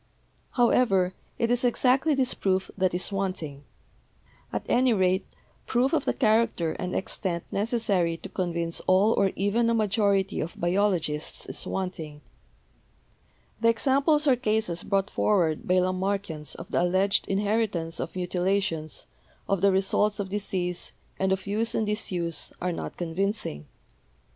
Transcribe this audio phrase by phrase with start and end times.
[0.53, 3.63] "However, it is exactly this proof that is wanting.
[4.51, 5.27] At any rate,
[5.67, 10.59] proof of the character and extent necessary to convince all or even a majority of
[10.59, 12.21] biologists is wanting.
[13.59, 19.05] The examples or cases brought forward by Lamarckians of the alleged inheritance of mutilations,
[19.47, 23.67] of the results of disease, and of use and disuse, are not convincing.